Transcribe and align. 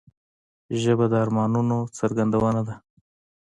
ژبه 0.81 1.05
د 1.11 1.13
ارمانونو 1.23 1.77
څرګندونه 1.97 2.61
ده 2.67 2.75